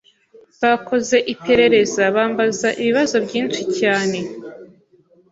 [0.61, 4.17] bakoze iperereza bambaza ibibazo byinshi cyane